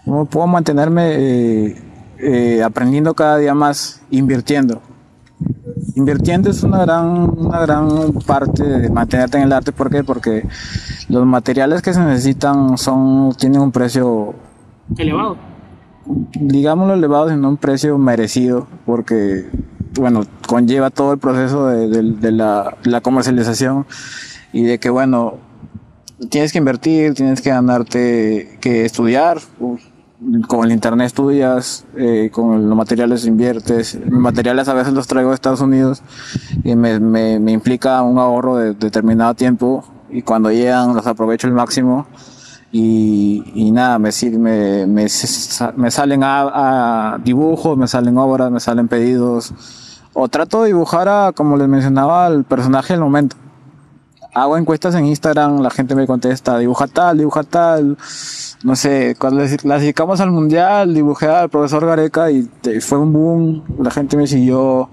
[0.04, 1.82] ¿Cómo puedo mantenerme eh,
[2.18, 4.82] eh, aprendiendo cada día más, invirtiendo?
[5.94, 9.72] Invirtiendo es una gran, una gran parte de mantenerte en el arte.
[9.72, 10.04] ¿Por qué?
[10.04, 10.46] Porque
[11.08, 14.34] los materiales que se necesitan son, tienen un precio
[14.96, 15.47] elevado.
[16.40, 19.46] Digámoslo elevado, sino un precio merecido, porque
[19.98, 23.86] bueno, conlleva todo el proceso de, la, la comercialización
[24.52, 25.34] y de que bueno,
[26.30, 29.38] tienes que invertir, tienes que ganarte que estudiar,
[30.48, 33.98] con el internet estudias, eh, con los materiales inviertes.
[34.10, 36.02] Materiales a veces los traigo de Estados Unidos
[36.64, 41.46] y me, me, me implica un ahorro de determinado tiempo y cuando llegan los aprovecho
[41.46, 42.06] al máximo
[42.70, 46.22] y, y nada, me, me, me, salen
[47.24, 49.54] dibujos, me salen obras, me salen pedidos
[50.20, 53.36] o trato de dibujar a, como les mencionaba, al personaje del momento.
[54.34, 57.96] hago encuestas en Instagram, la gente me contesta, dibuja tal, dibuja tal.
[58.64, 62.50] No sé, cuando clasificamos al mundial, dibujé al profesor Gareca y
[62.80, 64.90] fue un boom, la gente me siguió.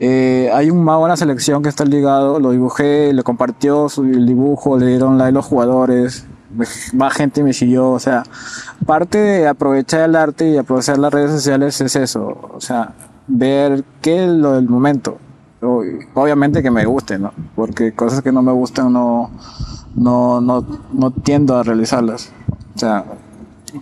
[0.00, 4.26] Eh, hay un mago en la selección que está ligado, lo dibujé, le compartió el
[4.26, 6.26] dibujo, le dieron like los jugadores,
[6.94, 8.24] más gente me siguió, o sea,
[8.86, 12.94] parte de aprovechar el arte y aprovechar las redes sociales es eso, o sea,
[13.26, 15.18] ver qué es lo del momento.
[16.14, 17.32] Obviamente que me guste, ¿no?
[17.54, 19.30] Porque cosas que no me gustan no,
[19.94, 22.32] no, no, no tiendo a realizarlas.
[22.74, 23.04] O sea,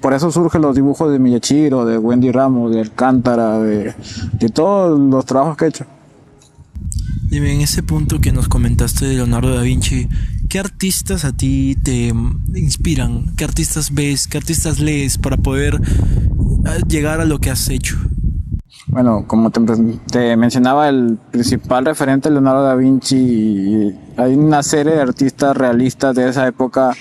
[0.02, 3.94] por eso surgen los dibujos de Miyachiro, de Wendy Ramos, de Alcántara, de,
[4.34, 5.86] de todos los trabajos que he hecho.
[7.30, 10.08] Dime, en ese punto que nos comentaste de Leonardo da Vinci,
[10.50, 12.12] ¿qué artistas a ti te
[12.54, 13.34] inspiran?
[13.36, 14.26] ¿Qué artistas ves?
[14.26, 17.96] ¿Qué artistas lees para poder eh, llegar a lo que has hecho?
[18.88, 23.94] Bueno, como te, mencionaba, el principal referente Leonardo da Vinci.
[24.16, 26.94] hay una serie de artistas realistas de esa época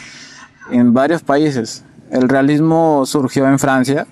[0.72, 1.84] en varios países.
[2.12, 4.06] El realismo surgió en Francia.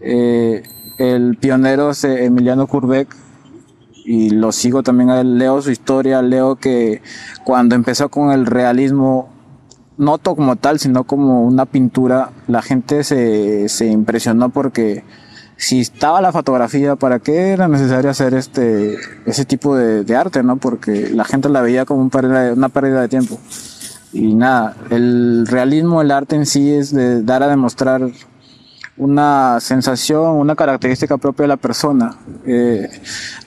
[0.00, 0.62] Eh,
[0.96, 3.08] el pionero es Emiliano Courbet
[4.10, 7.00] y lo sigo también leo su historia, leo que
[7.44, 9.28] cuando empezó con el realismo,
[9.98, 15.04] no como tal, sino como una pintura, la gente se, se impresionó porque
[15.56, 18.96] si estaba la fotografía, ¿para qué era necesario hacer este,
[19.26, 20.56] ese tipo de, arte, no?
[20.56, 23.38] Porque la gente la veía como una pérdida de tiempo.
[24.12, 28.10] Y nada, el realismo, el arte en sí es de dar a demostrar
[28.96, 32.16] una sensación, una característica propia de la persona.
[32.46, 32.88] Eh,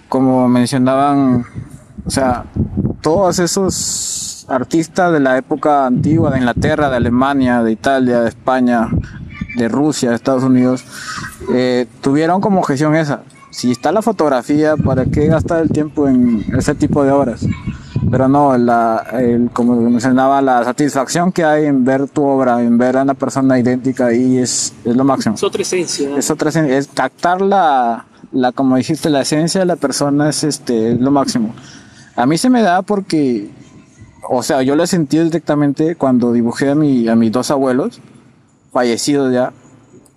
[0.09, 1.45] como mencionaban,
[2.05, 2.45] o sea,
[3.01, 8.89] todos esos artistas de la época antigua, de Inglaterra, de Alemania, de Italia, de España,
[9.55, 10.85] de Rusia, de Estados Unidos,
[11.53, 13.23] eh, tuvieron como objeción esa.
[13.51, 17.45] Si está la fotografía, ¿para qué gastar el tiempo en ese tipo de obras?
[18.09, 22.77] Pero no, la, el, como mencionaba, la satisfacción que hay en ver tu obra, en
[22.77, 25.35] ver a una persona idéntica ahí es, es lo máximo.
[25.35, 26.17] Es otra esencia.
[26.17, 30.43] Es otra esencia, es captar la, la, como dijiste, la esencia de la persona es,
[30.43, 31.53] este, lo máximo.
[32.15, 33.49] A mí se me da porque,
[34.29, 37.99] o sea, yo lo he sentido directamente cuando dibujé a, mi, a mis dos abuelos,
[38.71, 39.53] fallecidos ya.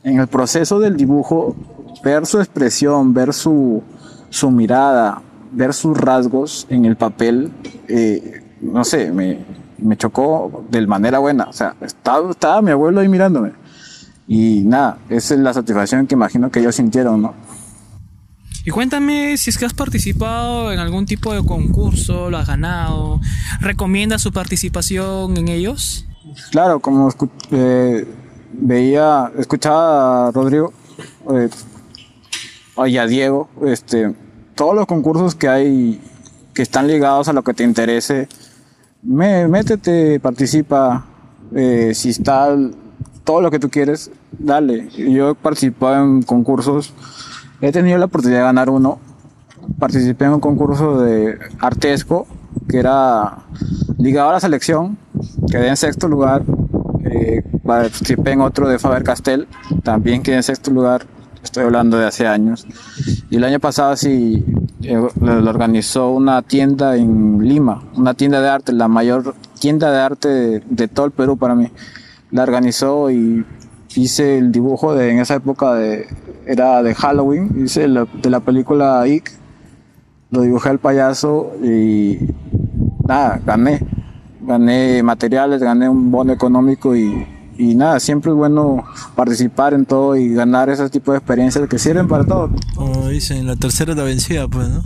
[0.02, 1.56] En el proceso del dibujo,
[2.04, 3.82] ver su expresión, ver su,
[4.30, 5.22] su mirada,
[5.56, 7.50] ver sus rasgos en el papel,
[7.88, 9.38] eh, no sé, me,
[9.78, 11.44] me chocó de manera buena.
[11.44, 13.52] O sea, estaba, estaba mi abuelo ahí mirándome.
[14.28, 17.34] Y nada, esa es la satisfacción que imagino que ellos sintieron, ¿no?
[18.64, 23.20] Y cuéntame si es que has participado en algún tipo de concurso, lo has ganado,
[23.60, 26.04] ¿recomiendas su participación en ellos?
[26.50, 27.08] Claro, como
[27.52, 28.04] eh,
[28.52, 30.72] veía, escuchaba a Rodrigo
[31.32, 31.48] eh,
[32.88, 34.12] y a Diego, este,
[34.56, 36.00] todos los concursos que hay
[36.52, 38.28] que están ligados a lo que te interese,
[39.02, 41.06] me, métete, participa,
[41.54, 42.56] eh, si está
[43.22, 44.88] todo lo que tú quieres, dale.
[44.88, 46.92] Yo he participado en concursos
[47.60, 48.98] He tenido la oportunidad de ganar uno.
[49.78, 52.26] Participé en un concurso de artesco
[52.68, 53.38] que era
[53.98, 54.98] ligado a la selección.
[55.50, 56.42] Quedé en sexto lugar.
[57.04, 59.48] Eh, participé en otro de Faber Castell.
[59.82, 61.06] También quedé en sexto lugar.
[61.46, 62.66] Estoy hablando de hace años.
[63.30, 64.44] Y el año pasado sí
[64.82, 70.00] eh, lo organizó una tienda en Lima, una tienda de arte, la mayor tienda de
[70.00, 71.70] arte de, de todo el Perú para mí.
[72.32, 73.46] La organizó y
[73.94, 76.08] hice el dibujo de en esa época de
[76.46, 79.30] era de Halloween, hice de la película Ick,
[80.30, 82.18] lo dibujé al payaso y
[83.06, 83.80] nada, gané.
[84.40, 87.24] Gané materiales, gané un bono económico y,
[87.58, 91.78] y nada, siempre es bueno participar en todo y ganar ese tipo de experiencias que
[91.78, 92.50] sirven para todo.
[92.74, 94.82] Como dicen, la tercera es la vencida, pues, ¿no?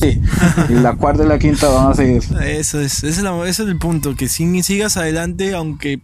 [0.00, 0.20] Sí,
[0.68, 2.22] y la cuarta y la quinta van a seguir.
[2.42, 6.00] Eso es, ese es, ese es el punto, que si sigas adelante, aunque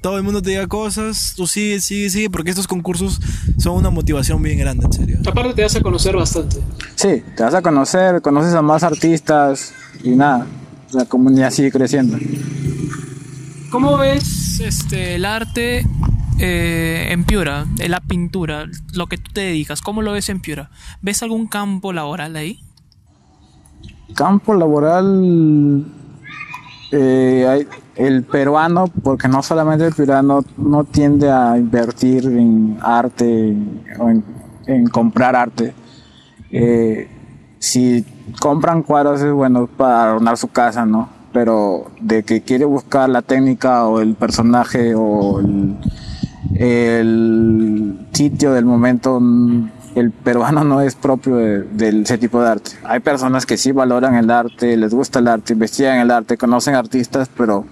[0.00, 3.20] todo el mundo te diga cosas, tú sigue, sigue, sigue, porque estos concursos
[3.58, 5.18] son una motivación bien grande, en serio.
[5.26, 6.56] Aparte te vas a conocer bastante.
[6.94, 9.72] Sí, te vas a conocer, conoces a más artistas
[10.02, 10.46] y nada,
[10.92, 12.16] la comunidad sigue creciendo.
[13.70, 15.86] ¿Cómo ves este, el arte
[16.40, 19.80] eh, en Piura, la pintura, lo que tú te dedicas?
[19.80, 20.70] ¿Cómo lo ves en Piura?
[21.02, 22.58] ¿Ves algún campo laboral ahí?
[24.14, 25.84] Campo laboral
[26.90, 33.56] eh, hay, el peruano, porque no solamente el peruano no tiende a invertir en arte
[34.00, 34.10] o
[34.66, 35.74] en, comprar arte.
[36.50, 37.08] Eh,
[37.60, 38.04] si
[38.40, 41.19] compran cuadros es bueno para adornar su casa, ¿no?
[41.32, 45.76] Pero de que quiere buscar la técnica o el personaje o el,
[46.56, 49.20] el sitio del momento,
[49.94, 52.70] el peruano no es propio de, de, ese tipo de arte.
[52.84, 56.74] Hay personas que sí valoran el arte, les gusta el arte, investigan el arte, conocen
[56.74, 57.64] artistas, pero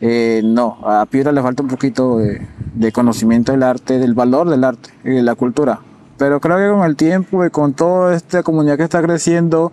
[0.00, 4.48] eh, no, a Piura le falta un poquito de, de, conocimiento del arte, del valor
[4.48, 5.80] del arte y de la cultura.
[6.16, 9.72] Pero creo que con el tiempo y con toda esta comunidad que está creciendo,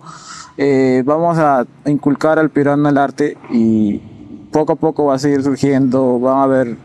[0.58, 4.00] eh, vamos a inculcar al piurano el arte y
[4.50, 6.76] poco a poco va a seguir surgiendo, van a haber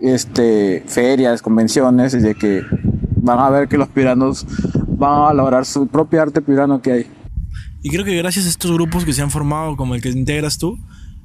[0.00, 2.62] este, ferias, convenciones, y de que
[3.16, 4.46] van a ver que los piranos
[4.86, 7.06] van a valorar su propio arte pirano que hay.
[7.82, 10.58] Y creo que gracias a estos grupos que se han formado, como el que integras
[10.58, 10.78] tú,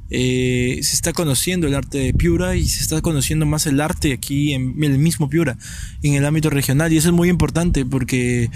[0.10, 4.14] eh, se está conociendo el arte de Piura y se está conociendo más el arte
[4.14, 5.58] aquí en el mismo Piura,
[6.02, 6.92] en el ámbito regional.
[6.92, 8.50] Y eso es muy importante porque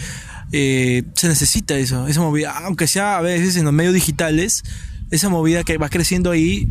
[0.52, 4.64] eh, se necesita eso, esa movida, aunque sea a veces en los medios digitales,
[5.12, 6.70] esa movida que va creciendo ahí,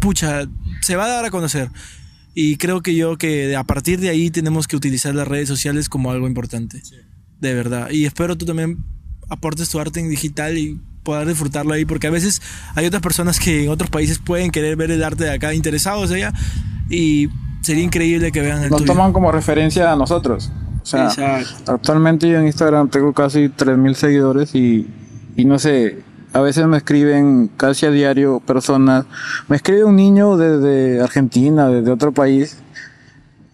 [0.00, 0.46] pucha,
[0.80, 1.70] se va a dar a conocer.
[2.34, 5.88] Y creo que yo que a partir de ahí tenemos que utilizar las redes sociales
[5.88, 6.82] como algo importante.
[7.40, 7.90] De verdad.
[7.90, 8.78] Y espero tú también
[9.28, 12.40] aportes tu arte en digital y puedas disfrutarlo ahí, porque a veces
[12.74, 16.10] hay otras personas que en otros países pueden querer ver el arte de acá, interesados
[16.10, 16.32] allá,
[16.88, 17.28] y
[17.60, 20.52] sería increíble que vean el Nos toman como referencia a nosotros.
[20.82, 24.90] O sea, actualmente yo en Instagram tengo casi 3.000 seguidores y,
[25.36, 29.04] y no sé, a veces me escriben casi a diario personas.
[29.48, 32.58] Me escribe un niño desde Argentina, desde otro país.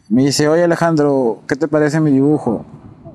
[0.08, 2.64] Me dice, oye Alejandro, ¿qué te parece mi dibujo?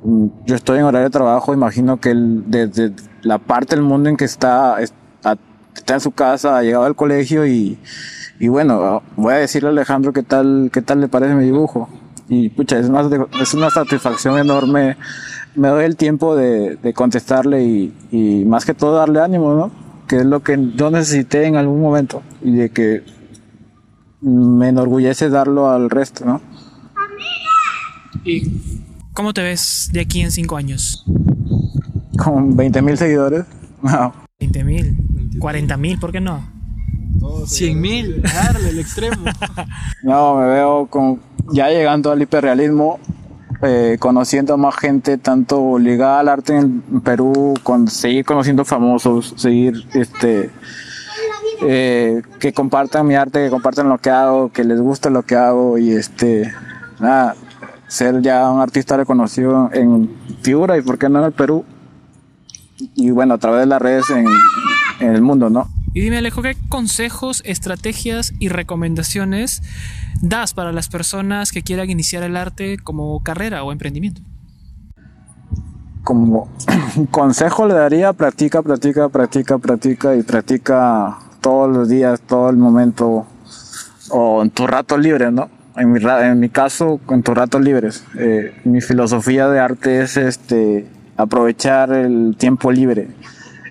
[0.04, 4.10] Mm, yo estoy en horario de trabajo, imagino que él, desde la parte del mundo
[4.10, 7.80] en que está, está en su casa, ha llegado al colegio y,
[8.39, 11.89] y bueno, voy a decirle a Alejandro qué tal, qué tal le parece mi dibujo.
[12.29, 13.09] Y pucha, es una,
[13.41, 14.97] es una satisfacción enorme
[15.55, 19.71] me doy el tiempo de, de contestarle y, y, más que todo darle ánimo, ¿no?
[20.07, 23.03] Que es lo que yo necesité en algún momento y de que
[24.21, 26.41] me enorgullece darlo al resto, ¿no?
[28.25, 28.62] ¿Y
[29.13, 31.05] cómo te ves de aquí en cinco años?
[32.17, 33.45] Con 20 mil seguidores.
[33.81, 34.13] No.
[34.39, 36.51] 20 mil, 40 mil, ¿por qué no?
[37.45, 39.25] 100 mil, darle el extremo.
[40.03, 41.19] no, me veo con,
[41.51, 42.99] ya llegando al hiperrealismo
[43.65, 49.34] eh, conociendo a más gente, tanto ligada al arte en Perú, con, seguir conociendo famosos,
[49.38, 50.49] seguir este
[51.62, 55.36] eh, que compartan mi arte, que compartan lo que hago, que les guste lo que
[55.36, 56.53] hago y este
[56.99, 57.36] nada,
[57.88, 61.63] ser ya un artista reconocido en figura y por qué no en el Perú
[62.95, 64.25] y bueno a través de las redes en,
[64.99, 65.69] en el mundo, ¿no?
[65.93, 69.62] Y dime Alejo, ¿qué consejos, estrategias y recomendaciones
[70.21, 74.21] das para las personas que quieran iniciar el arte como carrera o emprendimiento?
[76.04, 76.49] Como
[77.12, 83.26] consejo le daría, practica, practica, practica, practica y practica todos los días, todo el momento
[84.10, 85.49] o en tu rato libre, ¿no?
[85.76, 88.04] En mi, en mi caso, en tus ratos libres.
[88.17, 93.08] Eh, mi filosofía de arte es este, aprovechar el tiempo libre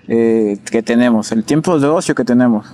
[0.07, 2.67] eh, que tenemos, el tiempo de ocio que tenemos.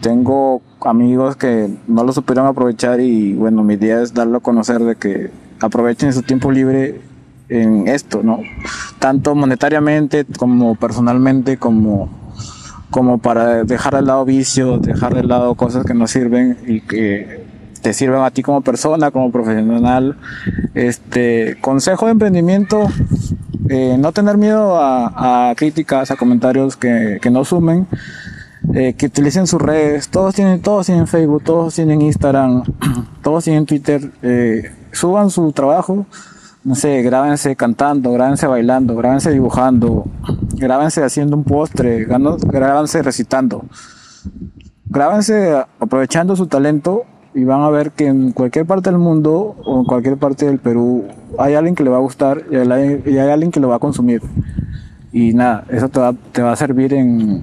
[0.00, 4.80] Tengo amigos que no lo supieron aprovechar y bueno, mi idea es darlo a conocer
[4.80, 7.00] de que aprovechen su tiempo libre
[7.48, 8.40] en esto, ¿no?
[8.98, 12.08] Tanto monetariamente como personalmente, como,
[12.90, 17.46] como para dejar al lado vicios, dejar de lado cosas que no sirven y que
[17.82, 20.16] te sirven a ti como persona, como profesional.
[20.74, 22.88] Este consejo de emprendimiento,
[23.68, 27.86] eh, no tener miedo a, a, críticas, a comentarios que, que no sumen,
[28.74, 32.64] eh, que utilicen sus redes, todos tienen, todos tienen Facebook, todos tienen Instagram,
[33.22, 36.06] todos tienen Twitter, eh, suban su trabajo,
[36.64, 40.04] no sé, grábense cantando, grábense bailando, grábense dibujando,
[40.52, 43.64] grábense haciendo un postre, grábense recitando,
[44.84, 47.04] grábense aprovechando su talento
[47.34, 50.58] y van a ver que en cualquier parte del mundo o en cualquier parte del
[50.58, 51.06] Perú
[51.38, 54.20] hay alguien que le va a gustar y hay, alguien que lo va a consumir.
[55.10, 57.42] Y nada, eso te va, te va a servir en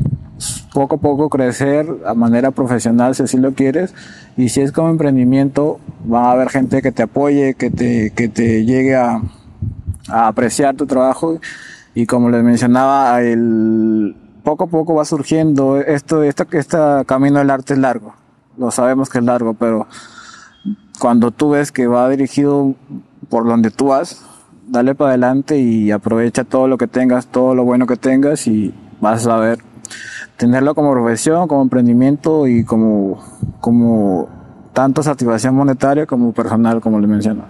[0.76, 3.96] poco a poco crecer a manera profesional si así lo quieres.
[4.38, 5.80] Y si es como emprendimiento,
[6.12, 9.22] va a haber gente que te apoye, que te, que te llegue a,
[10.10, 11.40] a apreciar tu trabajo.
[11.96, 16.46] Y como les mencionaba, el, poco a poco va surgiendo esto, este,
[17.08, 18.14] camino del arte es largo
[18.58, 19.88] lo sabemos que es largo, pero
[21.00, 22.76] cuando tú ves que va dirigido
[23.30, 24.24] por donde tú vas,
[24.68, 28.74] dale para adelante y aprovecha todo lo que tengas, todo lo bueno que tengas y
[29.02, 29.60] vas a ver
[30.38, 33.24] tenerlo como profesión, como emprendimiento y como,
[33.62, 34.30] como
[34.74, 37.46] tanto satisfacción monetaria como personal, como le menciono.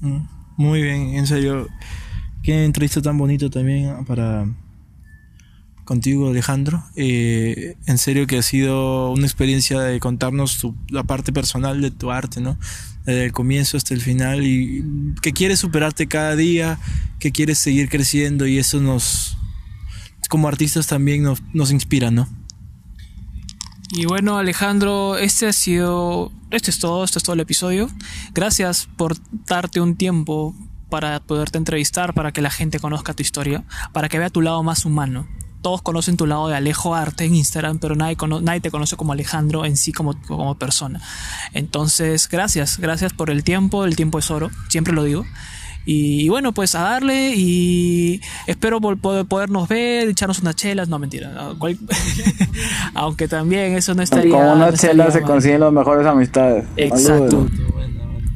[0.00, 0.26] Mm,
[0.56, 1.66] muy bien, en serio.
[2.42, 4.46] Qué entrevista tan bonito también para
[5.84, 6.82] contigo, Alejandro.
[6.96, 11.90] Eh, en serio que ha sido una experiencia de contarnos tu, la parte personal de
[11.90, 12.56] tu arte, ¿no?
[13.04, 14.84] Desde el comienzo hasta el final y
[15.22, 16.78] que quieres superarte cada día,
[17.18, 19.36] que quieres seguir creciendo y eso nos,
[20.32, 22.26] como artistas también nos, nos inspira, ¿no?
[23.90, 27.90] Y bueno, Alejandro, este ha sido, este es todo, este es todo el episodio.
[28.32, 29.14] Gracias por
[29.46, 30.54] darte un tiempo
[30.88, 33.62] para poderte entrevistar, para que la gente conozca tu historia,
[33.92, 35.28] para que vea tu lado más humano.
[35.60, 39.12] Todos conocen tu lado de Alejo Arte en Instagram, pero nadie, nadie te conoce como
[39.12, 41.02] Alejandro en sí como, como persona.
[41.52, 45.26] Entonces, gracias, gracias por el tiempo, el tiempo es oro, siempre lo digo.
[45.84, 51.32] Y, bueno, pues a darle y espero poder, podernos ver, echarnos unas chelas, no mentira,
[52.94, 54.32] aunque también eso no estaría...
[54.32, 56.64] Como una chela se consiguen las mejores amistades.
[56.76, 57.46] Exacto.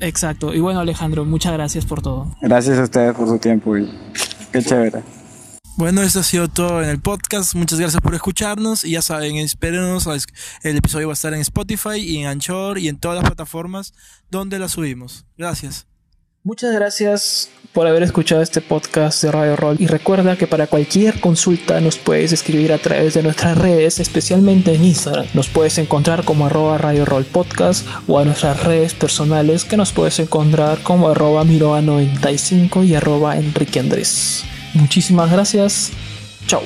[0.00, 0.54] Exacto.
[0.54, 2.34] Y bueno, Alejandro, muchas gracias por todo.
[2.40, 3.90] Gracias a ustedes por su tiempo y
[4.52, 5.02] qué chévere.
[5.76, 7.54] Bueno, eso ha sido todo en el podcast.
[7.54, 8.84] Muchas gracias por escucharnos.
[8.84, 10.08] Y ya saben, espérenos.
[10.62, 13.92] El episodio va a estar en Spotify y en Anchor y en todas las plataformas
[14.30, 15.26] donde la subimos.
[15.36, 15.86] Gracias.
[16.46, 21.18] Muchas gracias por haber escuchado este podcast de Radio Roll y recuerda que para cualquier
[21.18, 25.26] consulta nos puedes escribir a través de nuestras redes, especialmente en Instagram.
[25.34, 29.90] Nos puedes encontrar como arroba Radio Roll Podcast o a nuestras redes personales que nos
[29.90, 34.44] puedes encontrar como arroba Miroa95 y arroba Enrique Andrés.
[34.72, 35.90] Muchísimas gracias.
[36.46, 36.62] Chao.